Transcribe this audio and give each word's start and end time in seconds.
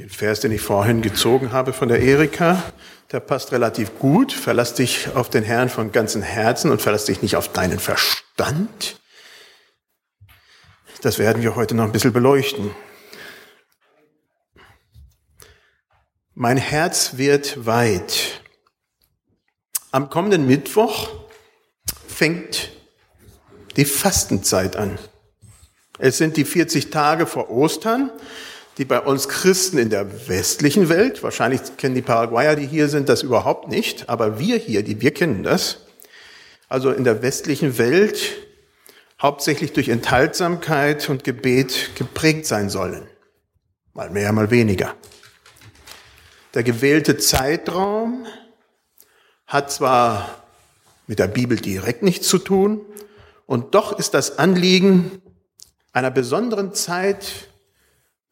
Den 0.00 0.08
Vers, 0.08 0.40
den 0.40 0.50
ich 0.50 0.62
vorhin 0.62 1.02
gezogen 1.02 1.52
habe 1.52 1.74
von 1.74 1.90
der 1.90 2.00
Erika, 2.00 2.62
der 3.12 3.20
passt 3.20 3.52
relativ 3.52 3.98
gut. 3.98 4.32
Verlass 4.32 4.72
dich 4.72 5.14
auf 5.14 5.28
den 5.28 5.44
Herrn 5.44 5.68
von 5.68 5.92
ganzem 5.92 6.22
Herzen 6.22 6.70
und 6.70 6.80
verlass 6.80 7.04
dich 7.04 7.20
nicht 7.20 7.36
auf 7.36 7.52
deinen 7.52 7.78
Verstand. 7.78 8.98
Das 11.02 11.18
werden 11.18 11.42
wir 11.42 11.54
heute 11.54 11.74
noch 11.74 11.84
ein 11.84 11.92
bisschen 11.92 12.14
beleuchten. 12.14 12.70
Mein 16.32 16.56
Herz 16.56 17.18
wird 17.18 17.66
weit. 17.66 18.40
Am 19.90 20.08
kommenden 20.08 20.46
Mittwoch 20.46 21.10
fängt 22.08 22.70
die 23.76 23.84
Fastenzeit 23.84 24.76
an. 24.76 24.98
Es 25.98 26.16
sind 26.16 26.38
die 26.38 26.46
40 26.46 26.88
Tage 26.88 27.26
vor 27.26 27.50
Ostern 27.50 28.10
die 28.80 28.86
bei 28.86 28.98
uns 28.98 29.28
Christen 29.28 29.76
in 29.76 29.90
der 29.90 30.26
westlichen 30.26 30.88
Welt, 30.88 31.22
wahrscheinlich 31.22 31.60
kennen 31.76 31.94
die 31.94 32.00
Paraguayer, 32.00 32.56
die 32.56 32.66
hier 32.66 32.88
sind, 32.88 33.10
das 33.10 33.22
überhaupt 33.22 33.68
nicht, 33.68 34.08
aber 34.08 34.38
wir 34.38 34.56
hier, 34.56 34.82
die, 34.82 35.02
wir 35.02 35.12
kennen 35.12 35.42
das. 35.42 35.80
Also 36.70 36.90
in 36.90 37.04
der 37.04 37.20
westlichen 37.20 37.76
Welt 37.76 38.18
hauptsächlich 39.20 39.74
durch 39.74 39.90
Enthaltsamkeit 39.90 41.10
und 41.10 41.24
Gebet 41.24 41.90
geprägt 41.94 42.46
sein 42.46 42.70
sollen. 42.70 43.06
Mal 43.92 44.08
mehr, 44.08 44.32
mal 44.32 44.50
weniger. 44.50 44.94
Der 46.54 46.62
gewählte 46.62 47.18
Zeitraum 47.18 48.24
hat 49.46 49.70
zwar 49.70 50.42
mit 51.06 51.18
der 51.18 51.28
Bibel 51.28 51.60
direkt 51.60 52.02
nichts 52.02 52.28
zu 52.28 52.38
tun, 52.38 52.80
und 53.44 53.74
doch 53.74 53.98
ist 53.98 54.14
das 54.14 54.38
Anliegen 54.38 55.20
einer 55.92 56.10
besonderen 56.10 56.72
Zeit 56.72 57.49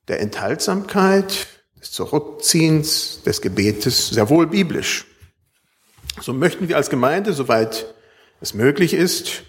der 0.09 0.21
Enthaltsamkeit, 0.21 1.47
des 1.81 1.93
Zurückziehens, 1.93 3.23
des 3.25 3.41
Gebetes 3.41 4.09
sehr 4.09 4.29
wohl 4.31 4.47
biblisch. 4.47 5.07
So 6.21 6.33
möchten 6.33 6.69
wir 6.69 6.77
als 6.77 6.91
Gemeinde, 6.91 7.33
soweit 7.33 7.95
es 8.41 8.55
möglich 8.55 8.95
ist, 8.95 9.43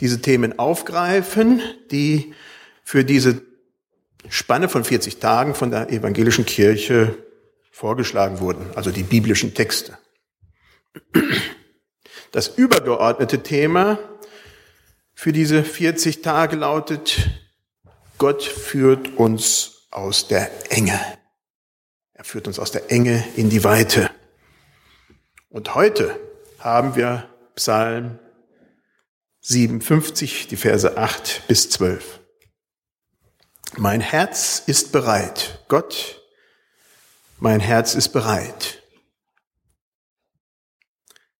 diese 0.00 0.20
Themen 0.20 0.58
aufgreifen, 0.58 1.60
die 1.90 2.34
für 2.84 3.04
diese 3.04 3.42
Spanne 4.28 4.68
von 4.68 4.84
40 4.84 5.18
Tagen 5.18 5.54
von 5.54 5.70
der 5.70 5.90
evangelischen 5.90 6.46
Kirche 6.46 7.16
vorgeschlagen 7.70 8.40
wurden, 8.40 8.66
also 8.74 8.90
die 8.90 9.02
biblischen 9.02 9.54
Texte. 9.54 9.98
Das 12.30 12.48
übergeordnete 12.48 13.42
Thema 13.42 13.98
für 15.14 15.32
diese 15.32 15.64
40 15.64 16.22
Tage 16.22 16.56
lautet, 16.56 17.28
Gott 18.18 18.42
führt 18.42 19.16
uns 19.16 19.71
aus 19.92 20.26
der 20.26 20.72
Enge. 20.72 20.98
Er 22.14 22.24
führt 22.24 22.48
uns 22.48 22.58
aus 22.58 22.72
der 22.72 22.90
Enge 22.90 23.24
in 23.36 23.50
die 23.50 23.62
Weite. 23.62 24.10
Und 25.48 25.74
heute 25.74 26.18
haben 26.58 26.96
wir 26.96 27.28
Psalm 27.54 28.18
57, 29.42 30.48
die 30.48 30.56
Verse 30.56 30.96
8 30.96 31.46
bis 31.46 31.68
12. 31.70 32.20
Mein 33.76 34.00
Herz 34.00 34.62
ist 34.66 34.92
bereit. 34.92 35.64
Gott, 35.68 36.22
mein 37.38 37.60
Herz 37.60 37.94
ist 37.94 38.10
bereit, 38.10 38.82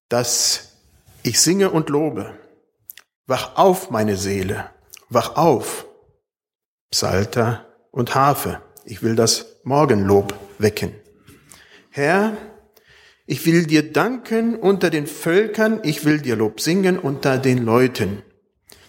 dass 0.09 0.73
ich 1.23 1.41
singe 1.41 1.71
und 1.71 1.89
lobe. 1.89 2.39
Wach 3.27 3.57
auf, 3.57 3.91
meine 3.91 4.17
Seele, 4.17 4.71
wach 5.09 5.37
auf. 5.37 5.87
Psalter 6.91 7.72
und 7.93 8.17
Harfe. 8.17 8.61
Ich 8.85 9.05
will 9.05 9.15
das 9.15 9.61
Morgenlob 9.63 10.35
wecken. 10.59 10.93
Herr, 11.91 12.37
ich 13.27 13.47
will 13.47 13.67
dir 13.67 13.93
danken 13.93 14.57
unter 14.57 14.91
den 14.91 15.07
Völkern, 15.07 15.81
ich 15.85 16.05
will 16.05 16.21
dir 16.21 16.35
Lob 16.35 16.61
singen 16.61 16.99
unter 16.99 17.39
den 17.39 17.59
Leuten. 17.59 18.23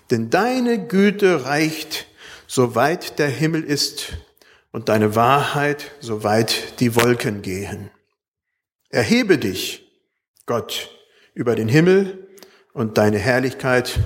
Denn 0.10 0.32
deine 0.32 0.88
Güte 0.88 1.46
reicht, 1.46 2.08
soweit 2.48 3.20
der 3.20 3.30
Himmel 3.30 3.64
ist, 3.64 4.14
und 4.72 4.90
deine 4.90 5.16
Wahrheit, 5.16 5.92
soweit 6.00 6.80
die 6.80 6.96
Wolken 6.96 7.44
gehen. 7.44 7.92
Erhebe 8.90 9.38
dich, 9.38 9.88
Gott, 10.48 10.90
über 11.36 11.56
den 11.56 11.68
Himmel 11.68 12.28
und 12.74 12.98
deine 12.98 13.20
Herrlichkeit 13.20 14.00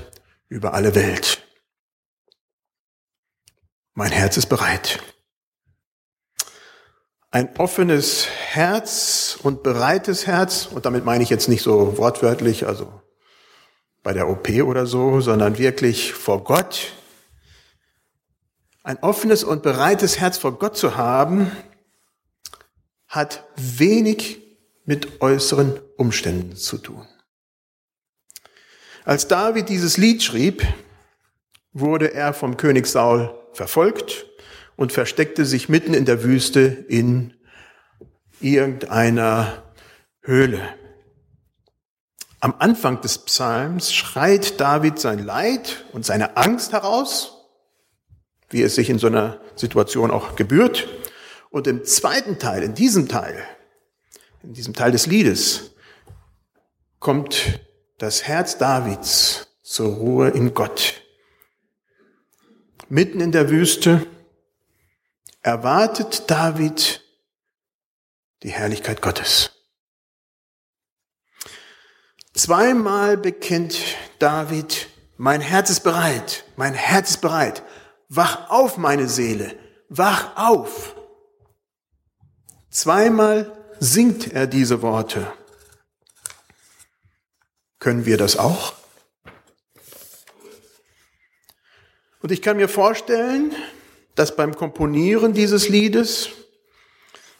über 0.49 0.73
alle 0.73 0.93
Welt. 0.93 1.46
Mein 3.97 4.11
Herz 4.11 4.37
ist 4.37 4.45
bereit. 4.45 4.99
Ein 7.31 7.49
offenes 7.57 8.27
Herz 8.27 9.39
und 9.41 9.63
bereites 9.63 10.27
Herz, 10.27 10.67
und 10.67 10.85
damit 10.85 11.03
meine 11.03 11.23
ich 11.23 11.31
jetzt 11.31 11.49
nicht 11.49 11.63
so 11.63 11.97
wortwörtlich, 11.97 12.67
also 12.67 13.01
bei 14.03 14.13
der 14.13 14.29
OP 14.29 14.49
oder 14.61 14.85
so, 14.85 15.19
sondern 15.19 15.57
wirklich 15.57 16.13
vor 16.13 16.43
Gott. 16.43 16.93
Ein 18.83 18.99
offenes 19.01 19.43
und 19.43 19.63
bereites 19.63 20.19
Herz 20.19 20.37
vor 20.37 20.59
Gott 20.59 20.77
zu 20.77 20.95
haben, 20.95 21.51
hat 23.07 23.45
wenig 23.55 24.43
mit 24.85 25.23
äußeren 25.23 25.79
Umständen 25.97 26.55
zu 26.55 26.77
tun. 26.77 27.07
Als 29.05 29.27
David 29.27 29.69
dieses 29.69 29.97
Lied 29.97 30.21
schrieb, 30.21 30.63
wurde 31.73 32.13
er 32.13 32.35
vom 32.35 32.57
König 32.57 32.85
Saul 32.85 33.33
verfolgt 33.57 34.27
und 34.77 34.93
versteckte 34.93 35.43
sich 35.45 35.67
mitten 35.67 35.93
in 35.93 36.05
der 36.05 36.23
Wüste 36.23 36.61
in 36.87 37.33
irgendeiner 38.39 39.63
Höhle. 40.21 40.61
Am 42.39 42.55
Anfang 42.59 43.01
des 43.01 43.17
Psalms 43.17 43.91
schreit 43.93 44.59
David 44.59 44.99
sein 44.99 45.19
Leid 45.19 45.85
und 45.91 46.05
seine 46.05 46.37
Angst 46.37 46.71
heraus, 46.71 47.47
wie 48.49 48.61
es 48.61 48.75
sich 48.75 48.89
in 48.89 48.99
so 48.99 49.07
einer 49.07 49.41
Situation 49.55 50.11
auch 50.11 50.35
gebührt. 50.35 50.87
Und 51.49 51.65
im 51.65 51.83
zweiten 51.83 52.37
Teil, 52.37 52.61
in 52.61 52.75
diesem 52.75 53.07
Teil, 53.07 53.43
in 54.43 54.53
diesem 54.53 54.75
Teil 54.75 54.91
des 54.91 55.07
Liedes, 55.07 55.71
kommt 56.99 57.59
das 57.97 58.23
Herz 58.23 58.57
Davids 58.59 59.47
zur 59.63 59.95
Ruhe 59.95 60.29
in 60.29 60.53
Gott 60.53 61.01
mitten 62.89 63.19
in 63.19 63.31
der 63.31 63.49
Wüste, 63.49 64.05
erwartet 65.41 66.29
David 66.29 67.03
die 68.43 68.51
Herrlichkeit 68.51 69.01
Gottes. 69.01 69.51
Zweimal 72.33 73.17
bekennt 73.17 73.77
David, 74.19 74.89
mein 75.17 75.41
Herz 75.41 75.69
ist 75.69 75.79
bereit, 75.81 76.45
mein 76.55 76.73
Herz 76.73 77.11
ist 77.11 77.21
bereit. 77.21 77.63
Wach 78.09 78.49
auf, 78.49 78.77
meine 78.77 79.09
Seele, 79.09 79.57
wach 79.89 80.37
auf. 80.37 80.95
Zweimal 82.69 83.51
singt 83.79 84.31
er 84.31 84.47
diese 84.47 84.81
Worte. 84.81 85.33
Können 87.79 88.05
wir 88.05 88.17
das 88.17 88.37
auch? 88.37 88.73
Und 92.27 92.33
ich 92.33 92.41
kann 92.41 92.57
mir 92.57 92.67
vorstellen, 92.67 93.53
dass 94.15 94.35
beim 94.35 94.53
Komponieren 94.53 95.31
dieses 95.31 95.69
Liedes 95.69 96.27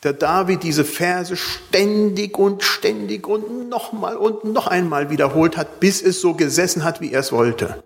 der 0.01 0.13
David 0.13 0.63
diese 0.63 0.85
Verse 0.85 1.35
ständig 1.35 2.37
und 2.37 2.63
ständig 2.63 3.27
und 3.27 3.67
nochmal 3.67 4.15
und 4.15 4.45
noch 4.45 4.67
einmal 4.67 5.09
wiederholt 5.09 5.57
hat, 5.57 5.81
bis 5.81 6.01
es 6.01 6.21
so 6.21 6.35
gesessen 6.35 6.85
hat, 6.85 7.01
wie 7.01 7.11
er 7.11 7.19
es 7.19 7.33
wollte. 7.33 7.83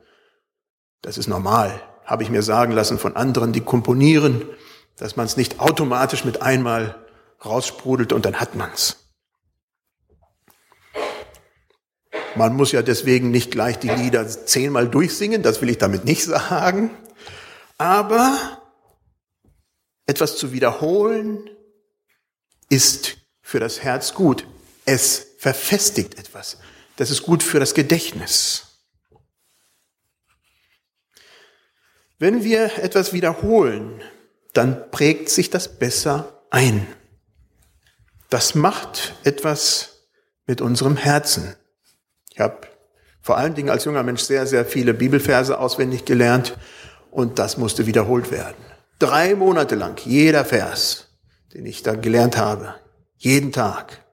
Das 1.02 1.18
ist 1.18 1.26
normal, 1.26 1.82
habe 2.06 2.22
ich 2.22 2.30
mir 2.30 2.44
sagen 2.44 2.72
lassen 2.72 3.00
von 3.00 3.16
anderen, 3.16 3.52
die 3.52 3.62
komponieren, 3.62 4.44
dass 4.98 5.16
man 5.16 5.26
es 5.26 5.38
nicht 5.38 5.60
automatisch 5.60 6.24
mit 6.24 6.44
einmal 6.44 7.04
raussprudelt 7.44 8.14
und 8.14 8.26
dann 8.26 8.40
hat 8.40 8.54
man's. 8.54 9.01
Man 12.36 12.56
muss 12.56 12.72
ja 12.72 12.82
deswegen 12.82 13.32
nicht 13.32 13.52
gleich 13.52 13.78
die 13.80 13.90
Lieder 13.90 14.28
zehnmal 14.28 14.88
durchsingen, 14.88 15.44
das 15.44 15.62
will 15.62 15.70
ich 15.70 15.78
damit 15.78 16.06
nicht 16.06 16.24
sagen. 16.24 16.92
Aber 17.78 18.62
etwas 20.06 20.38
zu 20.38 20.52
wiederholen 20.52 21.50
ist 22.70 23.18
für 23.42 23.60
das 23.60 23.84
Herz 23.84 24.14
gut. 24.14 24.48
Es 24.86 25.28
verfestigt 25.40 26.18
etwas. 26.18 26.58
Das 26.96 27.10
ist 27.10 27.24
gut 27.24 27.44
für 27.44 27.60
das 27.60 27.74
Gedächtnis. 27.74 28.68
Wenn 32.18 32.44
wir 32.44 32.78
etwas 32.78 33.14
wiederholen, 33.14 34.02
dann 34.54 34.92
prägt 34.92 35.30
sich 35.30 35.50
das 35.50 35.80
besser 35.80 36.46
ein. 36.52 36.86
Das 38.30 38.54
macht 38.54 39.16
etwas 39.24 40.08
mit 40.46 40.62
unserem 40.62 40.98
Herzen. 40.98 41.56
Ich 42.34 42.40
habe 42.40 42.68
vor 43.22 43.38
allen 43.38 43.54
Dingen 43.54 43.70
als 43.70 43.86
junger 43.86 44.04
Mensch 44.04 44.22
sehr, 44.22 44.48
sehr 44.48 44.66
viele 44.66 44.94
Bibelverse 44.94 45.60
auswendig 45.60 46.06
gelernt 46.06 46.58
und 47.12 47.38
das 47.40 47.58
musste 47.58 47.86
wiederholt 47.86 48.32
werden. 48.32 48.56
Drei 49.00 49.36
Monate 49.36 49.76
lang, 49.76 50.00
jeder 50.06 50.46
Vers. 50.46 51.08
den 51.54 51.66
ich 51.66 51.84
da 51.84 51.96
gelernt 51.96 52.38
habe. 52.38 52.76
Jeden 53.18 53.52
Tag. 53.52 54.06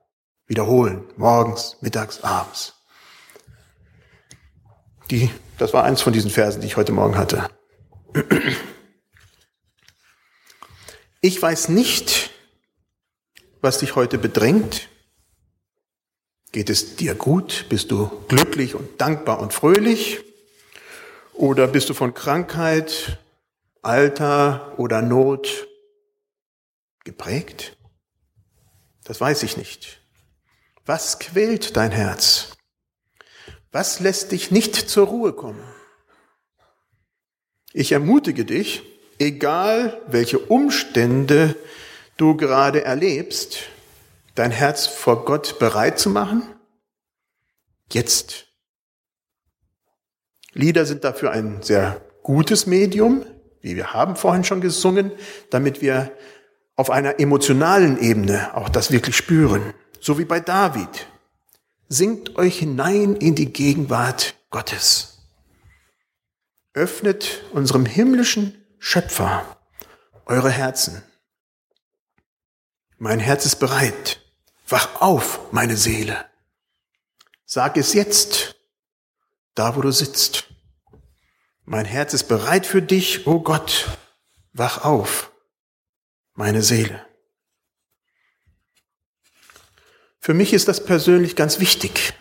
Wiederholen. 0.47 1.05
Morgens, 1.17 1.76
mittags, 1.81 2.25
abends. 2.25 2.75
Die, 5.11 5.31
das 5.56 5.73
war 5.73 5.85
eins 5.85 6.03
von 6.03 6.12
diesen 6.12 6.31
Versen, 6.31 6.61
die 6.61 6.67
ich 6.67 6.76
heute 6.76 6.93
Morgen 6.93 7.17
hatte. 7.17 7.49
Ich 11.21 11.41
weiß 11.41 11.69
nicht, 11.69 12.31
was 13.61 13.79
dich 13.79 13.94
heute 13.94 14.19
bedrängt. 14.19 14.88
Geht 16.53 16.71
es 16.71 16.97
dir 16.97 17.15
gut? 17.15 17.67
Bist 17.69 17.91
du 17.91 18.11
glücklich 18.29 18.75
und 18.75 19.00
dankbar 19.00 19.41
und 19.41 19.53
fröhlich? 19.53 20.21
Oder 21.35 21.69
bist 21.69 21.89
du 21.89 21.95
von 21.95 22.15
Krankheit, 22.15 23.19
Alter 23.83 24.75
oder 24.79 25.03
Not 25.03 25.69
geprägt? 27.05 27.77
Das 29.05 29.21
weiß 29.21 29.43
ich 29.43 29.56
nicht. 29.56 30.00
Was 30.87 31.19
quält 31.19 31.77
dein 31.77 31.93
Herz? 31.93 32.56
Was 33.71 34.00
lässt 34.00 34.33
dich 34.33 34.50
nicht 34.50 34.75
zur 34.75 35.06
Ruhe 35.06 35.35
kommen? 35.35 35.62
Ich 37.75 37.93
ermutige 37.93 38.47
dich, 38.47 38.83
egal 39.19 40.00
welche 40.06 40.39
Umstände 40.39 41.55
du 42.17 42.37
gerade 42.37 42.83
erlebst, 42.85 43.59
dein 44.38 44.50
Herz 44.50 44.87
vor 44.87 45.25
Gott 45.25 45.58
bereit 45.58 45.99
zu 45.99 46.11
machen? 46.11 46.43
Jetzt. 47.93 48.46
Lieder 50.52 50.87
sind 50.87 51.05
dafür 51.05 51.32
ein 51.32 51.62
sehr 51.62 52.00
gutes 52.23 52.67
Medium, 52.67 53.25
wie 53.61 53.75
wir 53.75 53.93
haben 53.93 54.17
vorhin 54.17 54.44
schon 54.44 54.61
gesungen, 54.61 55.12
damit 55.50 55.82
wir 55.82 56.12
auf 56.76 56.90
einer 56.90 57.19
emotionalen 57.19 57.99
Ebene 57.99 58.55
auch 58.55 58.69
das 58.69 58.93
wirklich 58.93 59.17
spüren. 59.17 59.75
So 60.00 60.19
wie 60.19 60.25
bei 60.25 60.38
David. 60.38 61.08
Singt 61.88 62.37
euch 62.37 62.58
hinein 62.58 63.17
in 63.17 63.35
die 63.35 63.52
Gegenwart 63.52 64.37
Gottes. 64.50 65.19
Öffnet 66.75 67.43
unserem 67.52 67.87
himmlischen 67.87 68.64
Schöpfer 68.79 69.58
eure 70.26 70.50
Herzen. 70.50 71.02
Mein 72.99 73.19
Herz 73.19 73.46
ist 73.46 73.56
bereit. 73.56 74.20
Wach 74.70 75.00
auf, 75.00 75.41
meine 75.50 75.79
Seele. 75.79 76.26
Sag 77.47 77.79
es 77.79 77.94
jetzt, 77.94 78.56
da 79.55 79.76
wo 79.76 79.81
du 79.81 79.91
sitzt. 79.91 80.44
Mein 81.65 81.87
Herz 81.87 82.12
ist 82.12 82.25
bereit 82.25 82.67
für 82.67 82.82
dich, 82.82 83.26
o 83.26 83.32
oh 83.32 83.41
Gott. 83.41 83.99
Wach 84.53 84.85
auf, 84.85 85.32
meine 86.35 86.62
Seele. 86.62 87.06
Für 90.20 90.35
mich 90.35 90.53
ist 90.53 90.69
das 90.69 90.85
persönlich 90.85 91.35
ganz 91.35 91.61
wichtig. 91.61 92.12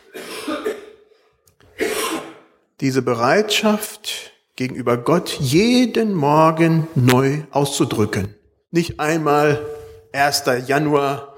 Diese 2.79 3.01
Bereitschaft 3.01 4.31
gegenüber 4.55 4.95
Gott 4.95 5.31
jeden 5.39 6.13
Morgen 6.13 6.87
neu 6.95 7.43
auszudrücken. 7.51 8.35
Nicht 8.71 9.01
einmal 9.01 9.65
1. 10.13 10.43
Januar 10.67 11.36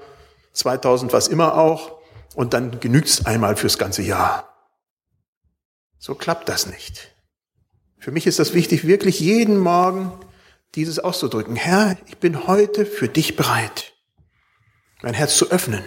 2000, 0.52 1.12
was 1.12 1.28
immer 1.28 1.56
auch, 1.56 2.00
und 2.34 2.54
dann 2.54 2.80
genügt's 2.80 3.26
einmal 3.26 3.56
fürs 3.56 3.78
ganze 3.78 4.02
Jahr. 4.02 4.48
So 5.98 6.14
klappt 6.14 6.48
das 6.48 6.66
nicht. 6.66 7.14
Für 7.98 8.10
mich 8.10 8.26
ist 8.26 8.38
das 8.38 8.54
wichtig, 8.54 8.86
wirklich 8.86 9.20
jeden 9.20 9.58
Morgen 9.58 10.12
dieses 10.74 10.98
auszudrücken. 10.98 11.56
Herr, 11.56 11.96
ich 12.06 12.18
bin 12.18 12.46
heute 12.46 12.86
für 12.86 13.08
dich 13.08 13.36
bereit, 13.36 13.92
mein 15.02 15.14
Herz 15.14 15.36
zu 15.36 15.50
öffnen. 15.50 15.84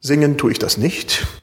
Singen 0.00 0.36
tue 0.36 0.52
ich 0.52 0.58
das 0.58 0.76
nicht. 0.76 1.26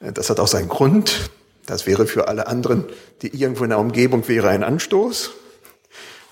Das 0.00 0.30
hat 0.30 0.40
auch 0.40 0.48
seinen 0.48 0.68
Grund. 0.68 1.30
Das 1.64 1.86
wäre 1.86 2.08
für 2.08 2.26
alle 2.26 2.48
anderen, 2.48 2.86
die 3.22 3.40
irgendwo 3.40 3.62
in 3.62 3.70
der 3.70 3.78
Umgebung 3.78 4.26
wäre, 4.26 4.48
ein 4.48 4.64
Anstoß. 4.64 5.30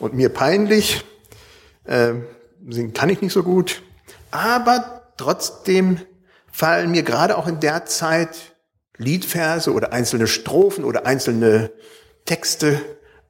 Und 0.01 0.13
mir 0.13 0.29
peinlich. 0.29 1.05
Äh, 1.85 2.15
singen 2.69 2.93
kann 2.93 3.09
ich 3.09 3.21
nicht 3.21 3.33
so 3.33 3.43
gut. 3.43 3.83
Aber 4.31 5.12
trotzdem 5.17 6.01
fallen 6.53 6.91
mir 6.91 7.03
gerade 7.03 7.37
auch 7.37 7.47
in 7.47 7.61
der 7.61 7.87
Zeit 7.87 8.57
Liedverse 8.97 9.73
oder 9.73 9.93
einzelne 9.93 10.27
Strophen 10.27 10.85
oder 10.85 11.07
einzelne 11.07 11.73
Texte 12.27 12.81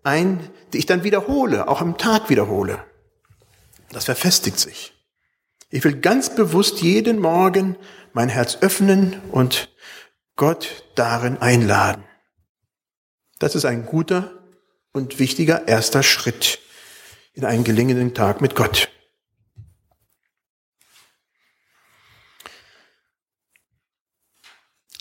ein, 0.03 0.41
die 0.73 0.79
ich 0.79 0.87
dann 0.87 1.05
wiederhole, 1.05 1.69
auch 1.69 1.81
am 1.81 1.97
Tag 1.99 2.29
wiederhole. 2.31 2.83
Das 3.93 4.07
verfestigt 4.07 4.59
sich. 4.59 4.95
Ich 5.69 5.85
will 5.85 6.01
ganz 6.01 6.35
bewusst 6.35 6.83
jeden 6.83 7.21
Morgen 7.21 7.77
mein 8.13 8.29
Herz 8.29 8.59
öffnen 8.61 9.21
und 9.31 9.71
Gott 10.37 10.85
darin 10.97 11.39
einladen. 11.39 12.03
Das 13.39 13.55
ist 13.55 13.65
ein 13.65 13.87
guter 13.87 14.33
und 14.93 15.19
wichtiger 15.19 15.69
erster 15.69 16.03
Schritt 16.03 16.59
in 17.33 17.45
einen 17.45 17.63
gelingenden 17.63 18.15
Tag 18.15 18.41
mit 18.41 18.57
Gott. 18.57 18.91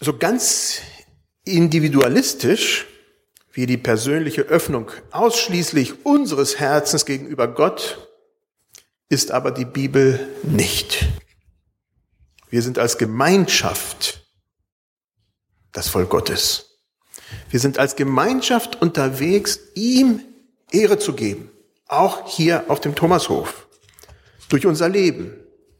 So 0.01 0.17
ganz 0.17 0.81
individualistisch 1.43 2.87
wie 3.51 3.65
die 3.65 3.77
persönliche 3.77 4.43
Öffnung 4.43 4.91
ausschließlich 5.11 6.05
unseres 6.05 6.59
Herzens 6.59 7.05
gegenüber 7.05 7.47
Gott 7.47 8.07
ist 9.09 9.31
aber 9.31 9.51
die 9.51 9.65
Bibel 9.65 10.29
nicht. 10.43 11.05
Wir 12.49 12.61
sind 12.61 12.79
als 12.79 12.97
Gemeinschaft 12.97 14.25
das 15.71 15.89
Volk 15.89 16.09
Gottes. 16.09 16.79
Wir 17.49 17.59
sind 17.59 17.77
als 17.77 17.95
Gemeinschaft 17.95 18.81
unterwegs, 18.81 19.59
ihm 19.75 20.21
Ehre 20.71 20.97
zu 20.97 21.13
geben. 21.13 21.51
Auch 21.87 22.29
hier 22.29 22.65
auf 22.69 22.79
dem 22.79 22.95
Thomashof. 22.95 23.67
Durch 24.47 24.65
unser 24.65 24.89
Leben. 24.89 25.33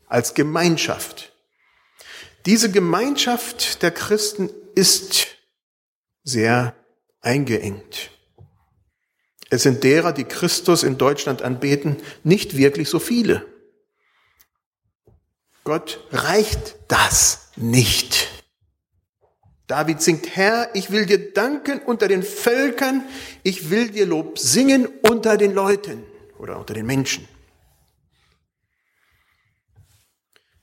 Als 0.08 0.34
Gemeinschaft. 0.34 1.32
Diese 2.46 2.72
Gemeinschaft 2.72 3.82
der 3.82 3.92
Christen 3.92 4.50
ist 4.76 5.28
sehr 6.24 6.76
eingeengt. 7.22 8.12
Es 9.50 9.64
sind 9.64 9.84
derer, 9.84 10.14
die 10.14 10.26
Christus 10.26 10.84
in 10.84 10.98
Deutschland 10.98 11.42
anbeten, 11.42 11.98
nicht 12.24 12.56
wirklich 12.56 12.90
so 12.90 13.00
viele. 13.00 13.46
Gott 15.64 16.00
reicht 16.12 16.76
das 16.88 17.50
nicht. 17.56 18.30
David 19.68 20.02
singt, 20.02 20.36
Herr, 20.36 20.74
ich 20.74 20.90
will 20.92 21.06
dir 21.06 21.32
danken 21.34 21.80
unter 21.80 22.08
den 22.08 22.24
Völkern, 22.24 23.04
ich 23.44 23.70
will 23.70 23.90
dir 23.90 24.06
Lob 24.06 24.40
singen 24.40 24.88
unter 25.04 25.38
den 25.38 25.54
Leuten 25.54 26.04
oder 26.40 26.58
unter 26.58 26.74
den 26.74 26.86
Menschen. 26.88 27.28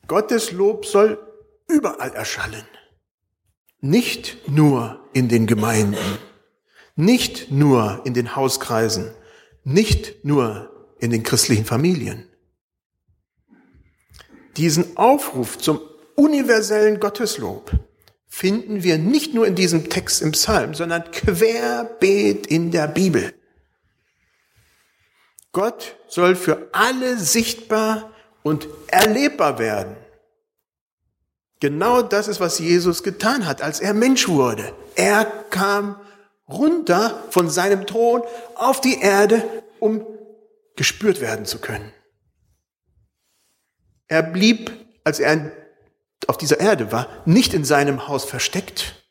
Gottes 0.08 0.52
Lob 0.52 0.86
soll 0.86 1.25
überall 1.68 2.14
erschallen. 2.14 2.66
Nicht 3.80 4.48
nur 4.48 5.00
in 5.12 5.28
den 5.28 5.46
Gemeinden, 5.46 6.18
nicht 6.94 7.50
nur 7.50 8.02
in 8.04 8.14
den 8.14 8.34
Hauskreisen, 8.34 9.12
nicht 9.64 10.24
nur 10.24 10.94
in 10.98 11.10
den 11.10 11.22
christlichen 11.22 11.64
Familien. 11.64 12.28
Diesen 14.56 14.96
Aufruf 14.96 15.58
zum 15.58 15.80
universellen 16.14 16.98
Gotteslob 16.98 17.72
finden 18.26 18.82
wir 18.82 18.98
nicht 18.98 19.34
nur 19.34 19.46
in 19.46 19.54
diesem 19.54 19.90
Text 19.90 20.22
im 20.22 20.32
Psalm, 20.32 20.74
sondern 20.74 21.10
querbeet 21.10 22.46
in 22.46 22.70
der 22.70 22.86
Bibel. 22.86 23.34
Gott 25.52 25.96
soll 26.08 26.36
für 26.36 26.68
alle 26.72 27.18
sichtbar 27.18 28.12
und 28.42 28.68
erlebbar 28.88 29.58
werden. 29.58 29.96
Genau 31.60 32.02
das 32.02 32.28
ist, 32.28 32.40
was 32.40 32.58
Jesus 32.58 33.02
getan 33.02 33.46
hat, 33.46 33.62
als 33.62 33.80
er 33.80 33.94
Mensch 33.94 34.28
wurde. 34.28 34.74
Er 34.94 35.24
kam 35.24 35.98
runter 36.48 37.24
von 37.30 37.48
seinem 37.48 37.86
Thron 37.86 38.22
auf 38.54 38.80
die 38.80 39.00
Erde, 39.00 39.42
um 39.80 40.06
gespürt 40.76 41.20
werden 41.20 41.46
zu 41.46 41.58
können. 41.58 41.92
Er 44.08 44.22
blieb, 44.22 44.70
als 45.04 45.18
er 45.18 45.52
auf 46.26 46.36
dieser 46.36 46.60
Erde 46.60 46.92
war, 46.92 47.08
nicht 47.24 47.54
in 47.54 47.64
seinem 47.64 48.08
Haus 48.08 48.24
versteckt. 48.24 49.06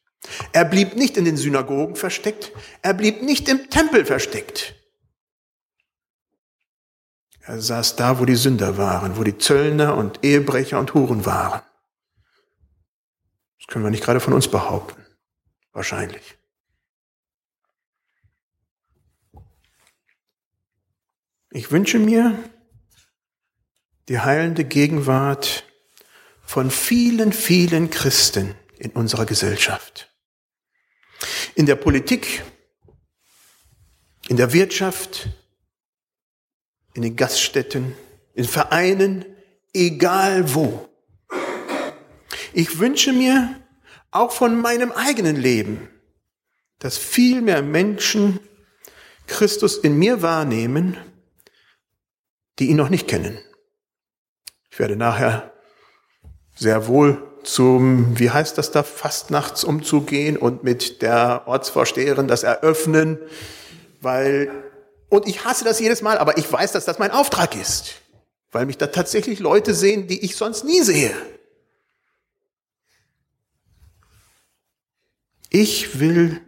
Er 0.53 0.65
blieb 0.65 0.95
nicht 0.95 1.17
in 1.17 1.25
den 1.25 1.37
Synagogen 1.37 1.95
versteckt. 1.95 2.51
Er 2.81 2.93
blieb 2.93 3.21
nicht 3.21 3.49
im 3.49 3.69
Tempel 3.69 4.05
versteckt. 4.05 4.75
Er 7.41 7.61
saß 7.61 7.95
da, 7.95 8.19
wo 8.19 8.25
die 8.25 8.35
Sünder 8.35 8.77
waren, 8.77 9.17
wo 9.17 9.23
die 9.23 9.37
Zöllner 9.37 9.95
und 9.97 10.23
Ehebrecher 10.23 10.79
und 10.79 10.93
Huren 10.93 11.25
waren. 11.25 11.61
Das 13.65 13.73
können 13.73 13.85
wir 13.85 13.91
nicht 13.91 14.03
gerade 14.03 14.19
von 14.19 14.33
uns 14.33 14.47
behaupten. 14.47 15.03
Wahrscheinlich. 15.71 16.37
Ich 21.51 21.71
wünsche 21.71 21.99
mir, 21.99 22.37
die 24.07 24.19
heilende 24.19 24.65
Gegenwart 24.65 25.63
von 26.41 26.69
vielen, 26.69 27.33
vielen 27.33 27.89
Christen 27.89 28.55
in 28.77 28.91
unserer 28.91 29.25
Gesellschaft. 29.25 30.13
In 31.55 31.65
der 31.65 31.75
Politik, 31.75 32.43
in 34.27 34.37
der 34.37 34.53
Wirtschaft, 34.53 35.29
in 36.93 37.01
den 37.01 37.15
Gaststätten, 37.15 37.95
in 38.33 38.45
Vereinen, 38.45 39.25
egal 39.73 40.53
wo. 40.53 40.89
Ich 42.57 42.79
wünsche 42.79 43.11
mir 43.11 43.53
auch 44.11 44.31
von 44.31 44.61
meinem 44.61 44.93
eigenen 44.93 45.35
Leben, 45.35 45.89
dass 46.79 46.97
viel 46.97 47.41
mehr 47.41 47.61
Menschen 47.61 48.39
Christus 49.27 49.77
in 49.77 49.97
mir 49.97 50.21
wahrnehmen, 50.21 50.95
die 52.57 52.67
ihn 52.67 52.77
noch 52.77 52.87
nicht 52.87 53.09
kennen. 53.09 53.37
Ich 54.69 54.79
werde 54.79 54.95
nachher 54.95 55.51
sehr 56.55 56.87
wohl 56.87 57.21
zum, 57.43 58.17
wie 58.17 58.29
heißt 58.29 58.57
das 58.57 58.71
da, 58.71 58.83
fast 58.83 59.31
nachts 59.31 59.65
umzugehen 59.65 60.37
und 60.37 60.63
mit 60.63 61.01
der 61.01 61.43
Ortsvorsteherin 61.47 62.29
das 62.29 62.43
eröffnen, 62.43 63.19
weil, 63.99 64.49
und 65.09 65.27
ich 65.27 65.43
hasse 65.43 65.65
das 65.65 65.81
jedes 65.81 66.01
Mal, 66.01 66.17
aber 66.17 66.37
ich 66.37 66.49
weiß, 66.49 66.71
dass 66.71 66.85
das 66.85 66.99
mein 66.99 67.11
Auftrag 67.11 67.53
ist, 67.53 67.95
weil 68.53 68.65
mich 68.65 68.77
da 68.77 68.87
tatsächlich 68.87 69.39
Leute 69.39 69.73
sehen, 69.73 70.07
die 70.07 70.23
ich 70.23 70.37
sonst 70.37 70.63
nie 70.63 70.83
sehe. 70.83 71.11
Ich 75.57 76.01
will, 76.01 76.41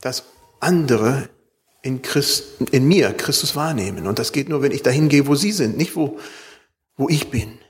dass 0.00 0.24
andere 0.58 1.28
in, 1.82 2.02
Christ, 2.02 2.60
in 2.72 2.84
mir 2.84 3.12
Christus 3.12 3.54
wahrnehmen. 3.54 4.08
Und 4.08 4.18
das 4.18 4.32
geht 4.32 4.48
nur, 4.48 4.60
wenn 4.60 4.72
ich 4.72 4.82
dahin 4.82 5.08
gehe, 5.08 5.28
wo 5.28 5.36
sie 5.36 5.52
sind, 5.52 5.76
nicht 5.76 5.94
wo, 5.94 6.18
wo 6.96 7.08
ich 7.08 7.30
bin. 7.30 7.60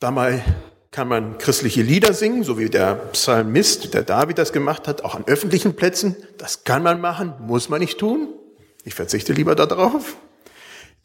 Dabei 0.00 0.42
kann 0.90 1.06
man 1.06 1.38
christliche 1.38 1.82
Lieder 1.82 2.14
singen, 2.14 2.42
so 2.42 2.58
wie 2.58 2.68
der 2.68 2.96
Psalmist, 3.12 3.94
der 3.94 4.02
David 4.02 4.38
das 4.38 4.52
gemacht 4.52 4.88
hat, 4.88 5.04
auch 5.04 5.14
an 5.14 5.22
öffentlichen 5.28 5.76
Plätzen. 5.76 6.16
Das 6.36 6.64
kann 6.64 6.82
man 6.82 7.00
machen, 7.00 7.32
muss 7.38 7.68
man 7.68 7.78
nicht 7.78 7.98
tun. 7.98 8.34
Ich 8.82 8.94
verzichte 8.94 9.32
lieber 9.32 9.54
darauf. 9.54 10.16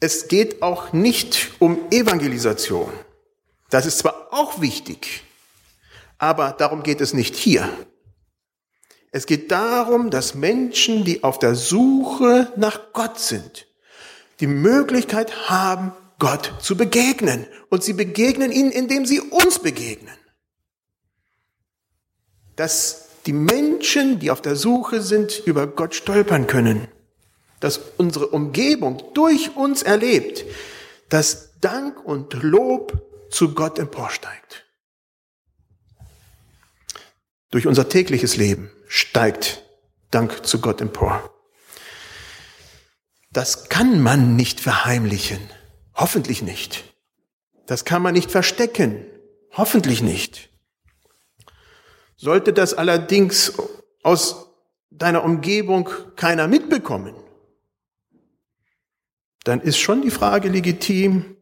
Es 0.00 0.26
geht 0.26 0.60
auch 0.60 0.92
nicht 0.92 1.52
um 1.60 1.78
Evangelisation. 1.92 2.92
Das 3.72 3.86
ist 3.86 4.00
zwar 4.00 4.28
auch 4.32 4.60
wichtig, 4.60 5.24
aber 6.18 6.50
darum 6.50 6.82
geht 6.82 7.00
es 7.00 7.14
nicht 7.14 7.34
hier. 7.34 7.66
Es 9.12 9.24
geht 9.24 9.50
darum, 9.50 10.10
dass 10.10 10.34
Menschen, 10.34 11.06
die 11.06 11.24
auf 11.24 11.38
der 11.38 11.54
Suche 11.54 12.52
nach 12.56 12.92
Gott 12.92 13.18
sind, 13.18 13.66
die 14.40 14.46
Möglichkeit 14.46 15.48
haben, 15.48 15.92
Gott 16.18 16.52
zu 16.60 16.76
begegnen. 16.76 17.46
Und 17.70 17.82
sie 17.82 17.94
begegnen 17.94 18.52
ihnen, 18.52 18.72
indem 18.72 19.06
sie 19.06 19.20
uns 19.20 19.58
begegnen. 19.58 20.16
Dass 22.56 23.06
die 23.24 23.32
Menschen, 23.32 24.18
die 24.18 24.30
auf 24.30 24.42
der 24.42 24.54
Suche 24.54 25.00
sind, 25.00 25.42
über 25.46 25.66
Gott 25.66 25.94
stolpern 25.94 26.46
können. 26.46 26.88
Dass 27.60 27.80
unsere 27.96 28.26
Umgebung 28.26 29.02
durch 29.14 29.56
uns 29.56 29.82
erlebt, 29.82 30.44
dass 31.08 31.58
Dank 31.60 32.04
und 32.04 32.34
Lob 32.42 33.11
zu 33.32 33.54
Gott 33.54 33.78
emporsteigt. 33.78 34.66
Durch 37.50 37.66
unser 37.66 37.88
tägliches 37.88 38.36
Leben 38.36 38.70
steigt 38.86 39.62
Dank 40.10 40.46
zu 40.46 40.60
Gott 40.60 40.80
empor. 40.80 41.30
Das 43.30 43.68
kann 43.68 44.02
man 44.02 44.36
nicht 44.36 44.60
verheimlichen. 44.60 45.40
Hoffentlich 45.94 46.42
nicht. 46.42 46.84
Das 47.66 47.84
kann 47.84 48.02
man 48.02 48.12
nicht 48.14 48.30
verstecken. 48.30 49.06
Hoffentlich 49.52 50.02
nicht. 50.02 50.50
Sollte 52.16 52.52
das 52.52 52.74
allerdings 52.74 53.54
aus 54.02 54.52
deiner 54.90 55.24
Umgebung 55.24 55.88
keiner 56.16 56.48
mitbekommen, 56.48 57.14
dann 59.44 59.60
ist 59.60 59.78
schon 59.78 60.02
die 60.02 60.10
Frage 60.10 60.48
legitim, 60.48 61.36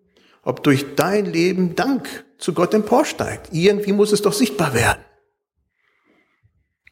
ob 0.50 0.64
durch 0.64 0.96
dein 0.96 1.26
Leben 1.26 1.76
Dank 1.76 2.24
zu 2.36 2.54
Gott 2.54 2.74
emporsteigt. 2.74 3.50
Irgendwie 3.52 3.92
muss 3.92 4.10
es 4.10 4.20
doch 4.20 4.32
sichtbar 4.32 4.74
werden. 4.74 5.04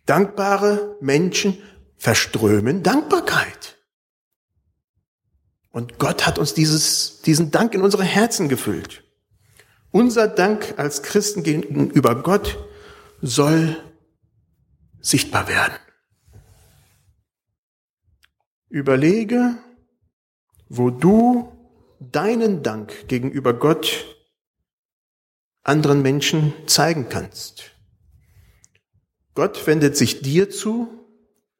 Dankbare 0.06 0.96
Menschen 1.00 1.60
verströmen 1.96 2.84
Dankbarkeit. 2.84 3.76
Und 5.72 5.98
Gott 5.98 6.24
hat 6.24 6.38
uns 6.38 6.54
dieses, 6.54 7.20
diesen 7.22 7.50
Dank 7.50 7.74
in 7.74 7.82
unsere 7.82 8.04
Herzen 8.04 8.48
gefüllt. 8.48 9.02
Unser 9.90 10.28
Dank 10.28 10.74
als 10.76 11.02
Christen 11.02 11.42
gegenüber 11.42 12.22
Gott 12.22 12.64
soll 13.22 13.76
sichtbar 15.00 15.48
werden. 15.48 15.74
Überlege, 18.68 19.58
wo 20.68 20.90
du 20.90 21.57
deinen 22.00 22.62
Dank 22.62 23.08
gegenüber 23.08 23.54
Gott 23.54 24.16
anderen 25.62 26.02
Menschen 26.02 26.52
zeigen 26.66 27.08
kannst. 27.08 27.72
Gott 29.34 29.66
wendet 29.66 29.96
sich 29.96 30.20
dir 30.20 30.50
zu, 30.50 30.88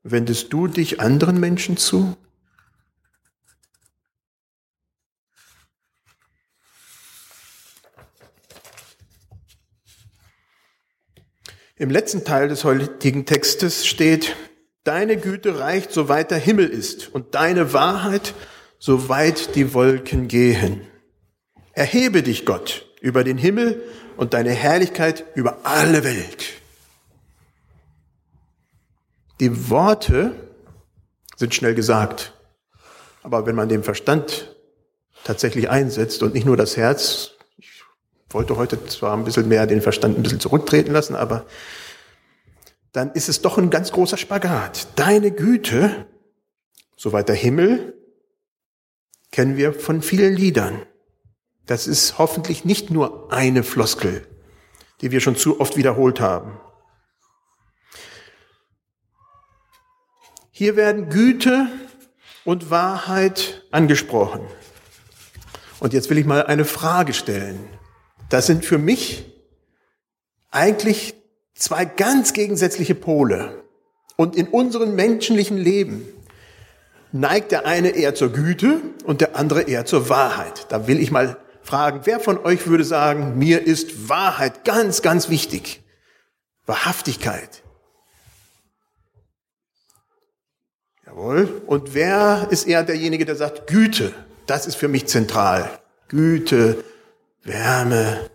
wendest 0.03 0.53
du 0.53 0.67
dich 0.67 1.01
anderen 1.01 1.39
Menschen 1.39 1.77
zu? 1.77 2.17
Im 11.77 11.91
letzten 11.91 12.25
Teil 12.25 12.49
des 12.49 12.65
heutigen 12.65 13.25
Textes 13.25 13.87
steht, 13.87 14.35
deine 14.83 15.17
Güte 15.17 15.61
reicht, 15.61 15.93
soweit 15.93 16.33
der 16.33 16.39
Himmel 16.39 16.69
ist 16.69 17.15
und 17.15 17.37
deine 17.37 17.73
Wahrheit, 17.73 18.35
soweit 18.79 19.55
die 19.55 19.75
Wolken 19.75 20.29
gehen. 20.29 20.83
Erhebe 21.73 22.23
dich, 22.23 22.45
Gott, 22.45 22.87
über 23.01 23.25
den 23.25 23.39
Himmel 23.39 23.83
und 24.17 24.35
deine 24.35 24.51
Herrlichkeit 24.51 25.25
über 25.35 25.59
alle 25.65 26.05
Welt. 26.05 26.45
Die 29.41 29.71
Worte 29.71 30.35
sind 31.37 31.55
schnell 31.55 31.75
gesagt, 31.75 32.33
aber 33.23 33.47
wenn 33.47 33.55
man 33.55 33.69
den 33.69 33.85
Verstand 33.85 34.57
tatsächlich 35.23 35.71
einsetzt 35.71 36.23
und 36.23 36.35
nicht 36.35 36.47
nur 36.47 36.57
das 36.57 36.77
Herz, 36.77 37.33
wollte 38.31 38.57
heute 38.57 38.85
zwar 38.87 39.17
ein 39.17 39.25
bisschen 39.25 39.49
mehr 39.49 39.67
den 39.67 39.81
Verstand 39.81 40.19
ein 40.19 40.23
bisschen 40.23 40.41
zurücktreten 40.41 40.93
lassen, 40.93 41.15
aber 41.15 41.47
dann 42.93 43.13
ist 43.13 43.29
es 43.29 43.43
doch 43.43 43.59
ein 43.59 43.71
ganz 43.71 43.93
großer 43.93 44.17
Spagat. 44.17 44.89
Deine 44.97 45.31
Güte, 45.31 46.07
soweit 46.97 47.29
der 47.29 47.37
Himmel, 47.37 47.98
kennen 49.31 49.57
wir 49.57 49.73
von 49.73 50.03
vielen 50.03 50.35
Liedern. 50.35 50.83
Das 51.67 51.87
ist 51.87 52.19
hoffentlich 52.19 52.65
nicht 52.65 52.91
nur 52.91 53.33
eine 53.33 53.63
Floskel, 53.63 54.27
die 55.01 55.11
wir 55.11 55.21
schon 55.21 55.37
zu 55.37 55.61
oft 55.61 55.77
wiederholt 55.77 56.21
haben. 56.21 56.59
Hier 60.51 60.77
werden 60.77 61.09
Güte 61.09 61.69
und 62.45 62.71
Wahrheit 62.71 63.63
angesprochen. 63.71 64.41
Und 65.79 65.93
jetzt 65.93 66.11
will 66.11 66.19
ich 66.19 66.27
mal 66.27 66.45
eine 66.47 66.65
Frage 66.65 67.13
stellen. 67.13 67.61
Das 68.29 68.47
sind 68.47 68.65
für 68.65 68.79
mich 68.79 69.33
eigentlich 70.51 71.15
zwei 71.55 71.85
ganz 71.85 72.33
gegensätzliche 72.33 72.95
Pole. 72.95 73.63
Und 74.17 74.35
in 74.35 74.49
unserem 74.49 74.97
menschlichen 74.97 75.59
Leben 75.59 76.09
neigt 77.13 77.53
der 77.53 77.67
eine 77.67 77.91
eher 77.91 78.15
zur 78.15 78.33
Güte 78.33 78.81
und 79.05 79.21
der 79.21 79.37
andere 79.37 79.63
eher 79.63 79.87
zur 79.87 80.09
Wahrheit. 80.09 80.67
Da 80.71 80.87
will 80.87 81.01
ich 81.01 81.11
mal 81.11 81.37
fragen, 81.63 82.01
wer 82.05 82.21
von 82.21 82.39
euch 82.39 82.67
würde 82.67 82.85
sagen, 82.85 83.39
mir 83.39 83.67
ist 83.67 84.09
Wahrheit 84.09 84.65
ganz, 84.65 85.03
ganz 85.03 85.29
wichtig. 85.29 85.83
Wahrhaftigkeit. 86.67 87.63
Jawohl. 91.07 91.63
Und 91.67 91.95
wer 91.95 92.49
ist 92.51 92.67
eher 92.67 92.85
derjenige, 92.85 93.25
der 93.25 93.37
sagt, 93.37 93.67
Güte, 93.67 94.13
das 94.47 94.67
ist 94.67 94.77
für 94.77 94.89
mich 94.89 95.07
zentral. 95.07 95.71
Güte, 96.09 96.85
Wärme. 97.43 98.31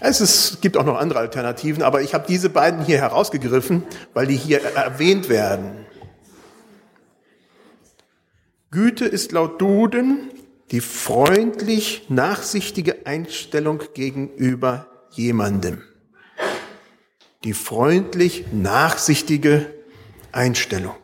Es 0.00 0.20
ist, 0.20 0.62
gibt 0.62 0.76
auch 0.76 0.84
noch 0.84 0.98
andere 0.98 1.18
Alternativen, 1.18 1.82
aber 1.82 2.00
ich 2.00 2.14
habe 2.14 2.24
diese 2.26 2.48
beiden 2.48 2.84
hier 2.84 2.98
herausgegriffen, 2.98 3.82
weil 4.14 4.26
die 4.26 4.36
hier 4.36 4.62
erwähnt 4.62 5.28
werden. 5.28 5.86
Güte 8.72 9.04
ist 9.04 9.32
laut 9.32 9.60
Duden 9.60 10.30
die 10.70 10.80
freundlich 10.80 12.06
nachsichtige 12.08 13.04
Einstellung 13.04 13.82
gegenüber 13.94 14.86
jemandem. 15.10 15.82
Die 17.42 17.52
freundlich 17.52 18.44
nachsichtige 18.52 19.74
Einstellung. 20.30 20.94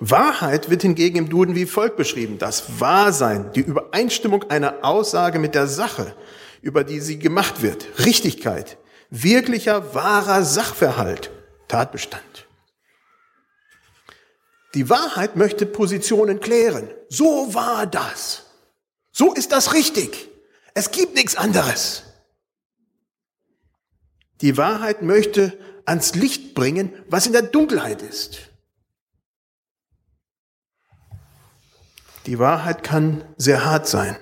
Wahrheit 0.00 0.70
wird 0.70 0.82
hingegen 0.82 1.18
im 1.18 1.28
Duden 1.28 1.54
wie 1.54 1.66
folgt 1.66 1.96
beschrieben. 1.96 2.38
Das 2.38 2.80
Wahrsein, 2.80 3.52
die 3.52 3.60
Übereinstimmung 3.60 4.50
einer 4.50 4.84
Aussage 4.84 5.38
mit 5.38 5.54
der 5.54 5.68
Sache, 5.68 6.16
über 6.62 6.82
die 6.82 6.98
sie 6.98 7.20
gemacht 7.20 7.62
wird. 7.62 8.04
Richtigkeit, 8.04 8.76
wirklicher, 9.08 9.94
wahrer 9.94 10.42
Sachverhalt, 10.42 11.30
Tatbestand. 11.68 12.43
Die 14.74 14.90
Wahrheit 14.90 15.36
möchte 15.36 15.66
Positionen 15.66 16.40
klären. 16.40 16.90
So 17.08 17.54
war 17.54 17.86
das. 17.86 18.46
So 19.12 19.32
ist 19.32 19.52
das 19.52 19.72
richtig. 19.72 20.28
Es 20.74 20.90
gibt 20.90 21.14
nichts 21.14 21.36
anderes. 21.36 22.02
Die 24.40 24.56
Wahrheit 24.56 25.02
möchte 25.02 25.56
ans 25.86 26.16
Licht 26.16 26.54
bringen, 26.54 26.92
was 27.08 27.26
in 27.26 27.32
der 27.32 27.42
Dunkelheit 27.42 28.02
ist. 28.02 28.50
Die 32.26 32.38
Wahrheit 32.40 32.82
kann 32.82 33.24
sehr 33.36 33.64
hart 33.64 33.86
sein. 33.86 34.16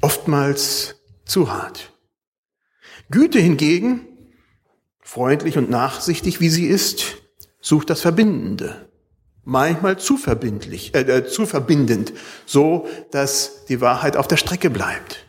Oftmals 0.00 0.94
zu 1.26 1.52
hart. 1.52 1.92
Güte 3.10 3.38
hingegen, 3.38 4.06
freundlich 5.00 5.58
und 5.58 5.68
nachsichtig 5.68 6.40
wie 6.40 6.48
sie 6.48 6.66
ist, 6.66 7.25
sucht 7.66 7.90
das 7.90 8.00
Verbindende. 8.00 8.88
Manchmal 9.42 9.98
zu 9.98 10.16
verbindlich, 10.16 10.94
äh, 10.94 11.00
äh, 11.00 11.26
zu 11.26 11.46
verbindend, 11.46 12.12
so 12.46 12.88
dass 13.10 13.64
die 13.64 13.80
Wahrheit 13.80 14.16
auf 14.16 14.28
der 14.28 14.36
Strecke 14.36 14.70
bleibt. 14.70 15.26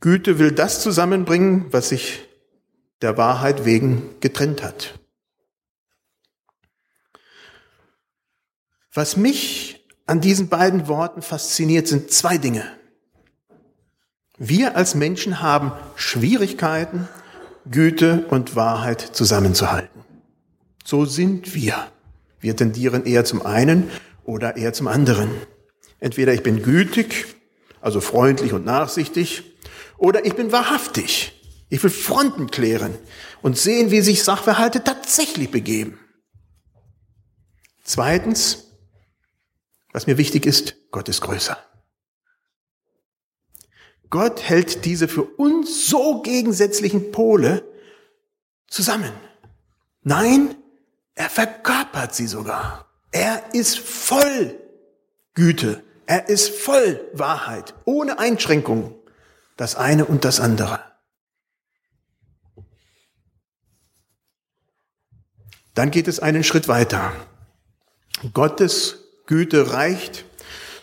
Güte 0.00 0.38
will 0.38 0.52
das 0.52 0.82
zusammenbringen, 0.82 1.66
was 1.72 1.90
sich 1.90 2.26
der 3.02 3.18
Wahrheit 3.18 3.66
wegen 3.66 4.14
getrennt 4.20 4.62
hat. 4.62 4.98
Was 8.94 9.18
mich 9.18 9.86
an 10.06 10.22
diesen 10.22 10.48
beiden 10.48 10.88
Worten 10.88 11.20
fasziniert, 11.20 11.86
sind 11.86 12.10
zwei 12.10 12.38
Dinge. 12.38 12.64
Wir 14.38 14.74
als 14.74 14.94
Menschen 14.94 15.42
haben 15.42 15.72
Schwierigkeiten, 15.96 17.08
Güte 17.70 18.26
und 18.30 18.56
Wahrheit 18.56 19.00
zusammenzuhalten. 19.00 20.04
So 20.84 21.04
sind 21.04 21.54
wir. 21.54 21.88
Wir 22.38 22.56
tendieren 22.56 23.04
eher 23.04 23.24
zum 23.24 23.44
einen 23.44 23.90
oder 24.24 24.56
eher 24.56 24.72
zum 24.72 24.88
anderen. 24.88 25.30
Entweder 25.98 26.32
ich 26.32 26.42
bin 26.42 26.62
gütig, 26.62 27.26
also 27.80 28.00
freundlich 28.00 28.52
und 28.52 28.64
nachsichtig, 28.64 29.56
oder 29.98 30.24
ich 30.24 30.34
bin 30.34 30.52
wahrhaftig. 30.52 31.32
Ich 31.68 31.82
will 31.82 31.90
Fronten 31.90 32.48
klären 32.48 32.94
und 33.42 33.58
sehen, 33.58 33.90
wie 33.90 34.00
sich 34.00 34.22
Sachverhalte 34.22 34.84
tatsächlich 34.84 35.50
begeben. 35.50 35.98
Zweitens, 37.82 38.66
was 39.92 40.06
mir 40.06 40.18
wichtig 40.18 40.46
ist, 40.46 40.76
Gott 40.92 41.08
ist 41.08 41.20
größer. 41.22 41.58
Gott 44.10 44.42
hält 44.42 44.84
diese 44.84 45.08
für 45.08 45.24
uns 45.24 45.88
so 45.88 46.22
gegensätzlichen 46.22 47.10
Pole 47.12 47.64
zusammen. 48.68 49.12
Nein, 50.02 50.54
er 51.14 51.30
verkörpert 51.30 52.14
sie 52.14 52.26
sogar. 52.26 52.86
Er 53.10 53.54
ist 53.54 53.78
voll 53.78 54.60
Güte. 55.34 55.82
Er 56.06 56.28
ist 56.28 56.50
voll 56.50 57.00
Wahrheit, 57.14 57.74
ohne 57.84 58.18
Einschränkungen. 58.18 58.94
Das 59.56 59.74
eine 59.74 60.04
und 60.04 60.24
das 60.24 60.38
andere. 60.38 60.80
Dann 65.74 65.90
geht 65.90 66.08
es 66.08 66.20
einen 66.20 66.44
Schritt 66.44 66.68
weiter. 66.68 67.12
Gottes 68.32 69.04
Güte 69.26 69.72
reicht, 69.72 70.25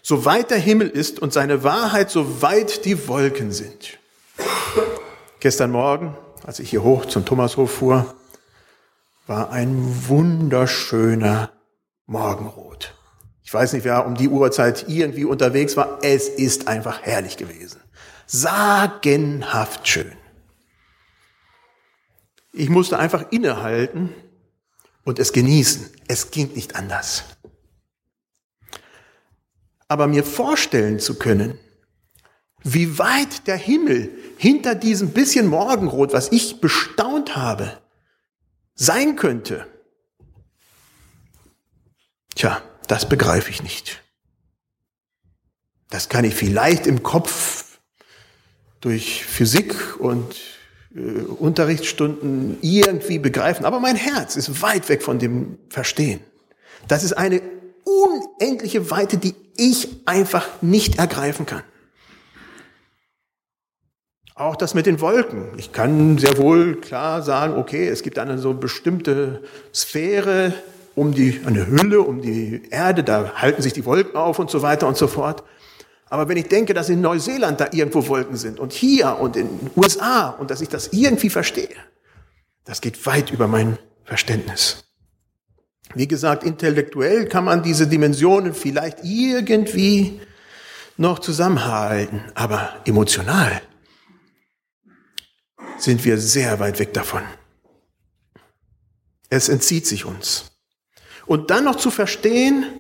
so 0.06 0.26
weit 0.26 0.52
der 0.52 0.60
Himmel 0.60 0.90
ist 0.90 1.20
und 1.20 1.34
seine 1.34 1.64
Wahrheit, 1.64 2.12
so 2.12 2.42
weit 2.42 2.84
die 2.86 3.08
Wolken 3.08 3.52
sind. 3.54 3.98
Gestern 5.40 5.72
Morgen, 5.72 6.16
als 6.46 6.60
ich 6.60 6.70
hier 6.70 6.84
hoch 6.84 7.06
zum 7.06 7.26
Thomashof 7.26 7.72
fuhr, 7.72 8.14
war 9.26 9.52
ein 9.52 10.08
wunderschöner 10.10 11.52
Morgenrot. 12.06 12.94
Ich 13.44 13.54
weiß 13.54 13.72
nicht, 13.74 13.86
wer 13.86 14.06
um 14.06 14.16
die 14.16 14.28
Uhrzeit 14.28 14.86
irgendwie 14.90 15.24
unterwegs 15.24 15.78
war. 15.78 16.00
Es 16.02 16.28
ist 16.28 16.68
einfach 16.68 17.02
herrlich 17.02 17.38
gewesen. 17.38 17.80
Sagenhaft 18.28 19.88
schön. 19.88 20.12
Ich 22.52 22.70
musste 22.70 23.00
einfach 23.00 23.32
innehalten 23.32 24.14
und 25.06 25.18
es 25.18 25.32
genießen. 25.32 25.90
Es 26.08 26.32
ging 26.32 26.54
nicht 26.54 26.76
anders 26.76 27.24
aber 29.88 30.08
mir 30.08 30.24
vorstellen 30.24 31.00
zu 31.00 31.16
können, 31.16 31.58
wie 32.64 32.98
weit 32.98 33.48
der 33.48 33.58
Himmel 33.58 34.10
hinter 34.38 34.76
diesem 34.76 35.10
bisschen 35.10 35.48
Morgenrot, 35.48 36.14
was 36.14 36.32
ich 36.32 36.62
bestaunt 36.62 37.36
habe, 37.36 37.78
sein 38.76 39.16
könnte. 39.16 39.68
Tja, 42.36 42.62
das 42.88 43.08
begreife 43.08 43.50
ich 43.50 43.62
nicht. 43.64 44.02
Das 45.90 46.10
kann 46.10 46.26
ich 46.26 46.34
vielleicht 46.34 46.88
im 46.88 47.04
Kopf 47.04 47.80
durch 48.82 49.26
Physik 49.26 50.00
und 50.00 50.36
äh, 50.96 51.00
Unterrichtsstunden 51.00 52.58
irgendwie 52.62 53.20
begreifen, 53.20 53.66
aber 53.66 53.80
mein 53.80 53.96
Herz 53.96 54.36
ist 54.36 54.62
weit 54.62 54.90
weg 54.90 55.04
von 55.04 55.20
dem 55.20 55.60
Verstehen. 55.70 56.22
Das 56.88 57.04
ist 57.04 57.14
eine 57.14 57.42
unendliche 58.40 58.92
Weite, 58.92 59.18
die 59.18 59.36
ich 59.58 60.02
einfach 60.06 60.48
nicht 60.62 60.98
ergreifen 60.98 61.46
kann. 61.46 61.64
Auch 64.36 64.56
das 64.56 64.74
mit 64.74 64.88
den 64.88 65.00
Wolken. 65.00 65.50
Ich 65.58 65.72
kann 65.72 66.18
sehr 66.18 66.38
wohl 66.38 66.82
klar 66.82 67.22
sagen, 67.22 67.56
okay, 67.56 67.88
es 67.88 68.02
gibt 68.02 68.18
eine 68.18 68.40
so 68.40 68.56
bestimmte 68.56 69.44
Sphäre 69.74 70.54
um 70.96 71.14
die, 71.14 71.42
eine 71.46 71.68
Hülle 71.68 72.02
um 72.02 72.22
die 72.22 72.64
Erde, 72.70 73.04
da 73.04 73.34
halten 73.36 73.62
sich 73.62 73.74
die 73.74 73.86
Wolken 73.86 74.16
auf 74.16 74.40
und 74.40 74.50
so 74.50 74.62
weiter 74.62 74.88
und 74.88 74.98
so 74.98 75.08
fort. 75.08 75.44
Aber 76.10 76.30
wenn 76.30 76.38
ich 76.38 76.48
denke, 76.48 76.74
dass 76.74 76.90
in 76.90 77.02
Neuseeland 77.02 77.60
da 77.60 77.70
irgendwo 77.72 78.08
Wolken 78.08 78.36
sind 78.36 78.60
und 78.60 78.74
hier 78.74 79.18
und 79.20 79.36
in 79.36 79.48
den 79.48 79.72
USA 79.76 80.30
und 80.30 80.52
dass 80.52 80.62
ich 80.62 80.70
das 80.70 80.90
irgendwie 80.94 81.30
verstehe, 81.30 81.76
das 82.66 82.82
geht 82.82 83.06
weit 83.06 83.32
über 83.32 83.48
mein 83.48 83.78
Verständnis. 84.04 84.84
Wie 85.96 86.08
gesagt, 86.08 86.44
intellektuell 86.44 87.28
kann 87.28 87.46
man 87.46 87.64
diese 87.64 87.88
Dimensionen 87.88 88.54
vielleicht 88.54 89.04
irgendwie 89.04 90.20
noch 90.98 91.20
zusammenhalten, 91.20 92.22
aber 92.36 92.82
emotional 92.86 93.62
sind 95.78 96.06
wir 96.06 96.18
sehr 96.18 96.60
weit 96.60 96.80
weg 96.80 96.94
davon. 96.94 97.24
Es 99.30 99.50
entzieht 99.50 99.88
sich 99.88 100.06
uns. 100.06 100.52
Und 101.26 101.50
dann 101.50 101.64
noch 101.64 101.76
zu 101.76 101.92
verstehen, 101.92 102.80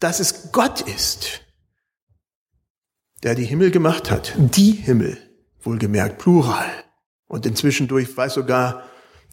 dass 0.00 0.20
es 0.20 0.52
Gott 0.52 0.80
ist, 0.80 1.42
der 3.22 3.34
die 3.34 3.44
Himmel 3.44 3.70
gemacht 3.70 4.10
hat. 4.10 4.34
Die 4.36 4.72
Himmel, 4.72 5.18
wohlgemerkt, 5.62 6.18
plural. 6.18 6.70
Und 7.26 7.46
inzwischen 7.46 7.88
durch 7.88 8.16
weiß 8.16 8.34
sogar 8.34 8.84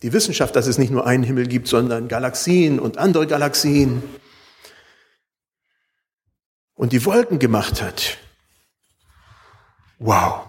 die 0.01 0.13
Wissenschaft, 0.13 0.55
dass 0.55 0.67
es 0.67 0.77
nicht 0.77 0.91
nur 0.91 1.05
einen 1.05 1.23
Himmel 1.23 1.47
gibt, 1.47 1.67
sondern 1.67 2.07
Galaxien 2.07 2.79
und 2.79 2.97
andere 2.97 3.27
Galaxien 3.27 4.01
und 6.73 6.93
die 6.93 7.05
Wolken 7.05 7.37
gemacht 7.37 7.81
hat. 7.81 8.17
Wow. 9.99 10.47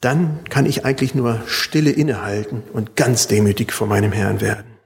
Dann 0.00 0.44
kann 0.44 0.66
ich 0.66 0.84
eigentlich 0.84 1.14
nur 1.14 1.42
stille 1.46 1.90
innehalten 1.90 2.62
und 2.72 2.96
ganz 2.96 3.26
demütig 3.26 3.72
vor 3.72 3.86
meinem 3.86 4.12
Herrn 4.12 4.40
werden. 4.40 4.78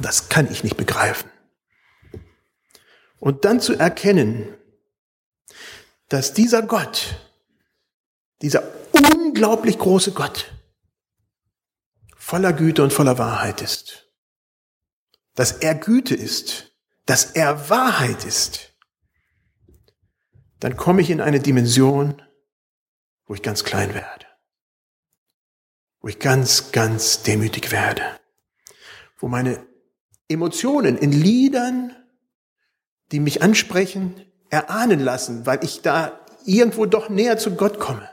Das 0.00 0.28
kann 0.28 0.50
ich 0.50 0.64
nicht 0.64 0.76
begreifen. 0.76 1.30
Und 3.20 3.44
dann 3.44 3.60
zu 3.60 3.74
erkennen, 3.74 4.46
dass 6.08 6.32
dieser 6.32 6.62
Gott, 6.62 7.16
dieser 8.42 8.62
unglaublich 8.92 9.78
große 9.78 10.12
Gott, 10.12 10.52
voller 12.28 12.52
Güte 12.52 12.82
und 12.82 12.92
voller 12.92 13.16
Wahrheit 13.16 13.62
ist. 13.62 14.06
Dass 15.34 15.52
er 15.52 15.74
Güte 15.74 16.14
ist, 16.14 16.74
dass 17.06 17.24
er 17.24 17.70
Wahrheit 17.70 18.26
ist. 18.26 18.74
Dann 20.60 20.76
komme 20.76 21.00
ich 21.00 21.08
in 21.08 21.22
eine 21.22 21.40
Dimension, 21.40 22.20
wo 23.24 23.32
ich 23.32 23.40
ganz 23.40 23.64
klein 23.64 23.94
werde. 23.94 24.26
Wo 26.00 26.08
ich 26.08 26.18
ganz, 26.18 26.70
ganz 26.70 27.22
demütig 27.22 27.72
werde. 27.72 28.02
Wo 29.16 29.28
meine 29.28 29.66
Emotionen 30.28 30.98
in 30.98 31.12
Liedern, 31.12 31.96
die 33.10 33.20
mich 33.20 33.40
ansprechen, 33.40 34.30
erahnen 34.50 35.00
lassen, 35.00 35.46
weil 35.46 35.64
ich 35.64 35.80
da 35.80 36.26
irgendwo 36.44 36.84
doch 36.84 37.08
näher 37.08 37.38
zu 37.38 37.56
Gott 37.56 37.80
komme. 37.80 38.06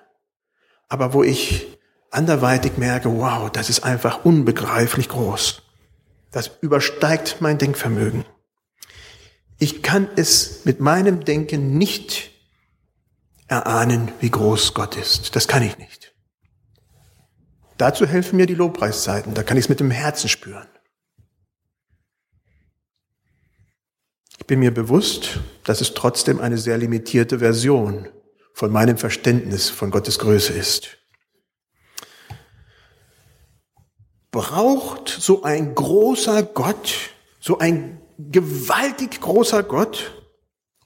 Aber 0.88 1.12
wo 1.12 1.22
ich 1.22 1.75
anderweitig 2.16 2.78
merke, 2.78 3.12
wow, 3.12 3.50
das 3.52 3.70
ist 3.70 3.84
einfach 3.84 4.26
unbegreiflich 4.26 5.10
groß. 5.10 5.62
Das 6.32 6.52
übersteigt 6.62 7.38
mein 7.40 7.58
Denkvermögen. 7.58 8.26
Ich 9.58 9.84
kann 9.84 10.10
es 10.16 10.66
mit 10.66 10.80
meinem 10.80 11.24
Denken 11.24 11.78
nicht 11.78 12.32
erahnen, 13.48 14.12
wie 14.20 14.32
groß 14.32 14.74
Gott 14.74 14.98
ist. 14.98 15.36
Das 15.36 15.48
kann 15.48 15.64
ich 15.64 15.78
nicht. 15.78 16.14
Dazu 17.78 18.06
helfen 18.06 18.38
mir 18.38 18.46
die 18.46 18.56
Lobpreiszeiten. 18.56 19.34
Da 19.34 19.44
kann 19.44 19.58
ich 19.58 19.66
es 19.66 19.70
mit 19.70 19.80
dem 19.80 19.92
Herzen 19.92 20.30
spüren. 20.30 20.68
Ich 24.40 24.46
bin 24.46 24.60
mir 24.60 24.74
bewusst, 24.74 25.40
dass 25.64 25.82
es 25.82 25.94
trotzdem 25.94 26.40
eine 26.40 26.58
sehr 26.58 26.78
limitierte 26.78 27.40
Version 27.40 28.08
von 28.54 28.72
meinem 28.72 28.98
Verständnis 28.98 29.70
von 29.70 29.92
Gottes 29.92 30.20
Größe 30.20 30.54
ist. 30.54 30.98
Braucht 34.36 35.08
so 35.08 35.44
ein 35.44 35.76
großer 35.76 36.44
Gott, 36.44 36.94
so 37.40 37.58
ein 37.58 38.02
gewaltig 38.18 39.22
großer 39.22 39.64
Gott 39.64 40.12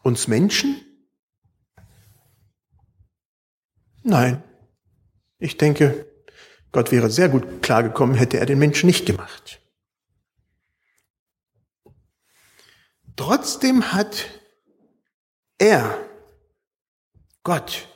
uns 0.04 0.28
Menschen? 0.28 0.80
Nein. 4.04 4.44
Ich 5.40 5.58
denke, 5.58 6.06
Gott 6.72 6.92
wäre 6.92 7.10
sehr 7.10 7.28
gut 7.28 7.64
klargekommen, 7.64 8.16
hätte 8.16 8.38
er 8.38 8.46
den 8.46 8.60
Menschen 8.60 8.86
nicht 8.86 9.08
gemacht. 9.08 9.60
Trotzdem 13.16 13.94
hat 13.94 14.28
er, 15.58 15.98
Gott, 17.42 17.88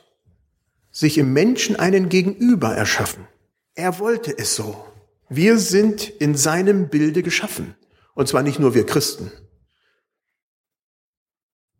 sich 0.90 1.16
im 1.16 1.32
Menschen 1.32 1.76
einen 1.76 2.08
Gegenüber 2.08 2.74
erschaffen. 2.74 3.28
Er 3.76 4.00
wollte 4.00 4.36
es 4.36 4.56
so. 4.56 4.93
Wir 5.36 5.58
sind 5.58 6.08
in 6.08 6.36
seinem 6.36 6.88
Bilde 6.88 7.22
geschaffen. 7.22 7.74
Und 8.14 8.28
zwar 8.28 8.42
nicht 8.42 8.60
nur 8.60 8.74
wir 8.74 8.86
Christen. 8.86 9.32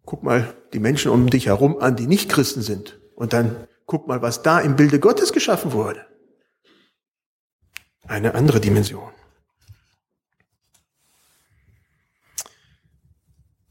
Guck 0.05 0.23
mal 0.25 0.57
die 0.73 0.81
Menschen 0.81 1.11
um 1.13 1.31
dich 1.31 1.47
herum 1.47 1.79
an, 1.79 1.95
die 1.95 2.09
nicht 2.09 2.29
Christen 2.29 2.63
sind. 2.63 3.01
Und 3.15 3.33
dann 3.33 3.69
guck 3.87 4.09
mal, 4.09 4.23
was 4.23 4.43
da 4.43 4.61
im 4.61 4.75
Bilde 4.75 4.99
Gottes 4.99 5.33
geschaffen 5.33 5.73
wurde. 5.73 6.05
Eine 8.07 8.35
andere 8.35 8.61
Dimension. 8.61 9.13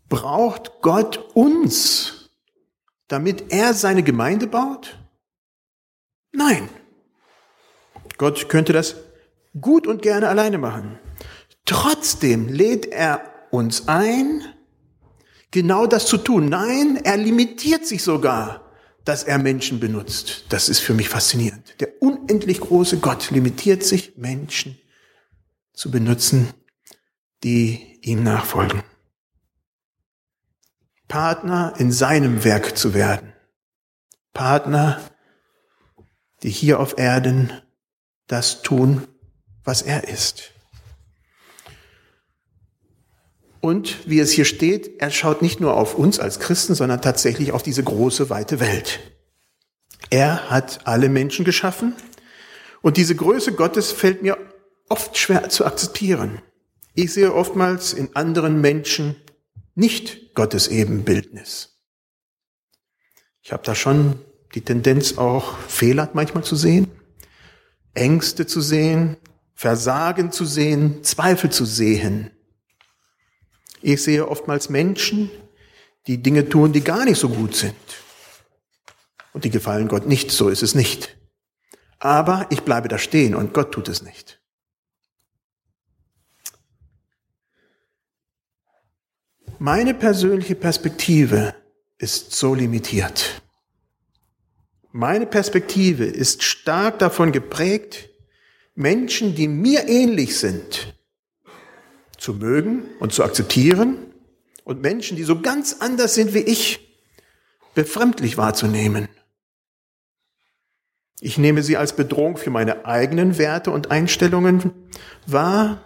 Braucht 0.08 0.82
Gott 0.82 1.17
uns, 1.34 2.30
damit 3.08 3.52
er 3.52 3.74
seine 3.74 4.04
Gemeinde 4.04 4.48
baut? 4.48 4.98
Nein. 6.32 6.69
Gott 8.17 8.48
könnte 8.48 8.74
das 8.74 8.96
gut 9.60 9.88
und 9.88 10.02
gerne 10.02 10.28
alleine 10.30 10.58
machen. 10.58 11.00
Trotzdem 11.66 12.50
lädt 12.50 12.88
er 12.88 13.22
uns 13.52 13.88
ein, 13.88 14.44
genau 15.52 15.86
das 15.86 16.06
zu 16.06 16.18
tun. 16.18 16.50
Nein, 16.50 17.00
er 17.04 17.18
limitiert 17.18 17.86
sich 17.86 18.04
sogar, 18.04 18.72
dass 19.06 19.24
er 19.24 19.38
Menschen 19.38 19.80
benutzt. 19.80 20.46
Das 20.50 20.70
ist 20.70 20.80
für 20.80 20.94
mich 20.94 21.10
faszinierend. 21.10 21.76
Der 21.80 22.02
unendlich 22.02 22.60
große 22.60 23.00
Gott 23.00 23.32
limitiert 23.32 23.84
sich, 23.84 24.18
Menschen 24.18 24.78
zu 25.74 25.92
benutzen, 25.92 26.50
die 27.44 28.00
ihm 28.02 28.24
nachfolgen. 28.24 28.84
Partner 31.08 31.74
in 31.78 31.92
seinem 31.92 32.44
Werk 32.44 32.78
zu 32.78 32.94
werden. 32.94 33.34
Partner, 34.34 35.00
die 36.42 36.50
hier 36.50 36.80
auf 36.80 36.98
Erden 36.98 37.52
das 38.28 38.63
tun, 38.63 39.08
was 39.63 39.82
er 39.82 40.08
ist. 40.08 40.52
Und 43.60 44.10
wie 44.10 44.19
es 44.19 44.32
hier 44.32 44.43
steht, 44.43 45.02
er 45.02 45.10
schaut 45.10 45.41
nicht 45.41 45.62
nur 45.62 45.76
auf 45.78 45.95
uns 45.95 46.19
als 46.19 46.39
Christen, 46.39 46.76
sondern 46.76 47.02
tatsächlich 47.02 47.54
auf 47.54 47.63
diese 47.63 47.82
große, 47.82 48.30
weite 48.30 48.60
Welt. 48.60 48.99
Er 50.10 50.49
hat 50.49 50.86
alle 50.86 51.08
Menschen 51.08 51.45
geschaffen 51.45 51.95
und 52.82 52.97
diese 52.97 53.15
Größe 53.15 53.54
Gottes 53.54 53.93
fällt 53.93 54.21
mir 54.21 54.38
oft 54.89 55.17
schwer 55.17 55.47
zu 55.47 55.65
akzeptieren. 55.65 56.41
Ich 56.93 57.13
sehe 57.13 57.34
oftmals 57.34 57.93
in 57.93 58.15
anderen 58.15 58.60
Menschen 58.60 59.15
nicht 59.76 60.36
Gottes 60.36 60.67
Ebenbildnis. 60.67 61.80
Ich 63.41 63.52
habe 63.52 63.63
da 63.63 63.76
schon 63.76 64.19
die 64.56 64.62
Tendenz 64.62 65.17
auch 65.17 65.58
Fehler 65.58 66.10
manchmal 66.13 66.43
zu 66.43 66.56
sehen, 66.56 66.91
Ängste 67.93 68.45
zu 68.45 68.62
sehen, 68.62 69.17
Versagen 69.54 70.32
zu 70.32 70.46
sehen, 70.46 71.04
Zweifel 71.04 71.52
zu 71.52 71.66
sehen. 71.66 72.32
Ich 73.82 74.02
sehe 74.04 74.28
oftmals 74.28 74.70
Menschen, 74.70 75.30
die 76.08 76.22
Dinge 76.22 76.50
tun, 76.50 76.74
die 76.74 76.82
gar 76.82 77.06
nicht 77.06 77.20
so 77.20 77.30
gut 77.30 77.56
sind. 77.56 77.76
Und 79.34 79.46
die 79.46 79.50
gefallen 79.50 79.88
Gott 79.88 80.06
nicht, 80.06 80.32
so 80.32 80.50
ist 80.50 80.63
es 80.63 80.76
nicht. 80.76 81.18
Aber 82.00 82.48
ich 82.50 82.62
bleibe 82.62 82.88
da 82.88 82.98
stehen 82.98 83.36
und 83.36 83.54
Gott 83.54 83.72
tut 83.72 83.88
es 83.88 84.02
nicht. 84.02 84.42
Meine 89.60 89.94
persönliche 89.94 90.56
Perspektive 90.56 91.56
ist 91.98 92.36
so 92.36 92.54
limitiert. 92.54 93.42
Meine 94.92 95.26
Perspektive 95.26 96.04
ist 96.04 96.44
stark 96.44 97.00
davon 97.00 97.32
geprägt, 97.32 98.10
Menschen, 98.76 99.36
die 99.36 99.48
mir 99.48 99.88
ähnlich 99.88 100.38
sind, 100.38 100.96
zu 102.18 102.34
mögen 102.34 102.86
und 103.00 103.14
zu 103.14 103.24
akzeptieren 103.24 103.98
und 104.64 104.82
Menschen, 104.82 105.18
die 105.18 105.24
so 105.24 105.42
ganz 105.42 105.78
anders 105.80 106.16
sind 106.16 106.34
wie 106.34 106.40
ich, 106.40 106.80
befremdlich 107.76 108.38
wahrzunehmen. 108.38 109.10
Ich 111.20 111.38
nehme 111.38 111.64
sie 111.64 111.78
als 111.78 111.96
Bedrohung 111.96 112.38
für 112.38 112.50
meine 112.50 112.86
eigenen 112.86 113.38
Werte 113.38 113.72
und 113.72 113.92
Einstellungen 113.92 114.72
wahr. 115.26 115.84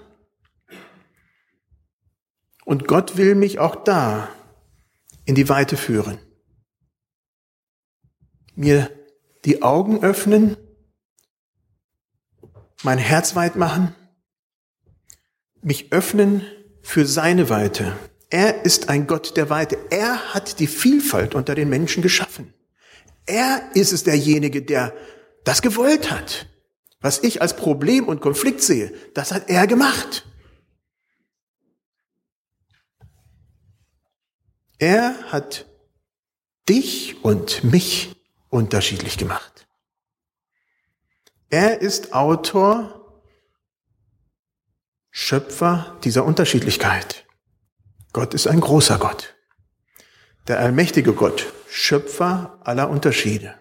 Und 2.65 2.88
Gott 2.88 3.17
will 3.17 3.36
mich 3.36 3.60
auch 3.60 3.76
da 3.76 4.30
in 5.26 5.36
die 5.36 5.47
Weite 5.47 5.78
führen. 5.78 6.17
Mir 8.56 8.89
die 9.45 9.62
Augen 9.62 10.04
öffnen, 10.04 10.58
mein 12.88 13.00
Herz 13.00 13.36
weit 13.36 13.58
machen 13.58 13.93
mich 15.62 15.91
öffnen 15.91 16.45
für 16.82 17.06
seine 17.06 17.50
Weite. 17.50 17.97
Er 18.30 18.63
ist 18.63 18.88
ein 18.88 19.08
Gott 19.08 19.36
der 19.36 19.50
Weite. 19.50 19.78
Er 19.89 20.34
hat 20.34 20.60
die 20.60 20.67
Vielfalt 20.67 21.36
unter 21.36 21.54
den 21.54 21.67
Menschen 21.67 22.02
geschaffen. 22.02 22.54
Er 23.26 23.62
ist 23.73 23.91
es 23.91 24.06
derjenige, 24.06 24.62
der 24.62 24.93
das 25.43 25.62
gewollt 25.62 26.12
hat. 26.12 26.47
Was 27.02 27.21
ich 27.23 27.41
als 27.41 27.58
Problem 27.58 28.08
und 28.08 28.21
Konflikt 28.21 28.62
sehe, 28.62 28.93
das 29.13 29.34
hat 29.34 29.50
er 29.50 29.67
gemacht. 29.67 30.26
Er 34.80 35.13
hat 35.34 35.65
dich 36.69 37.17
und 37.21 37.65
mich 37.65 38.15
unterschiedlich 38.47 39.17
gemacht. 39.17 39.57
Er 41.49 41.81
ist 41.81 42.13
Autor 42.13 42.93
Schöpfer 45.10 45.97
dieser 46.03 46.25
Unterschiedlichkeit. 46.25 47.25
Gott 48.12 48.33
ist 48.33 48.47
ein 48.47 48.60
großer 48.60 48.99
Gott. 48.99 49.36
Der 50.47 50.60
allmächtige 50.60 51.13
Gott, 51.13 51.51
Schöpfer 51.69 52.60
aller 52.63 52.89
Unterschiede. 52.89 53.57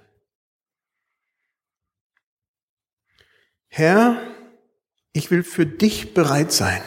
Herr, 3.68 4.20
ich 5.12 5.31
will 5.31 5.42
für 5.42 5.66
dich 5.66 6.12
bereit 6.12 6.53
sein. 6.53 6.83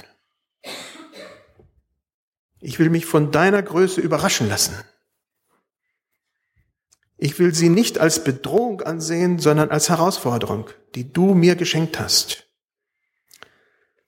Ich 2.59 2.77
will 2.77 2.89
mich 2.89 3.05
von 3.05 3.31
deiner 3.31 3.63
Größe 3.63 4.01
überraschen 4.01 4.49
lassen. 4.49 4.75
Ich 7.21 7.37
will 7.37 7.53
sie 7.53 7.67
nicht 7.67 7.99
als 7.99 8.23
Bedrohung 8.23 8.81
ansehen, 8.81 9.39
sondern 9.39 9.69
als 9.71 9.89
Herausforderung, 9.89 10.69
die 10.95 11.11
du 11.11 11.33
mir 11.33 11.57
geschenkt 11.57 11.99
hast. 11.99 12.47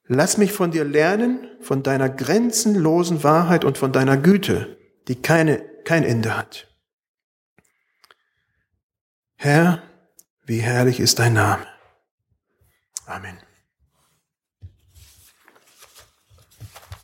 Lass 0.08 0.38
mich 0.38 0.54
von 0.54 0.72
dir 0.72 0.86
lernen, 0.86 1.50
von 1.60 1.84
deiner 1.84 2.10
grenzenlosen 2.10 3.24
Wahrheit 3.24 3.66
und 3.66 3.78
von 3.78 3.92
deiner 3.92 4.18
Güte, 4.18 4.78
die 5.10 5.22
keine, 5.22 5.60
kein 5.84 6.04
Ende 6.04 6.38
hat. 6.38 6.74
Herr, 9.36 9.84
wie 10.46 10.60
herrlich 10.60 11.00
ist 11.00 11.20
dein 11.20 11.34
Name. 11.34 11.68
Amen. 13.06 13.38